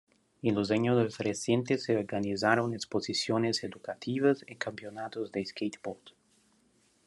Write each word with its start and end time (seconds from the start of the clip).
En 0.41 0.55
los 0.55 0.71
años 0.71 1.15
recientes 1.19 1.83
se 1.83 1.95
organizaron 1.95 2.73
exposiciones 2.73 3.63
educativas 3.63 4.43
y 4.47 4.55
campeonatos 4.55 5.31
de 5.31 5.45
skateboard. 5.45 5.99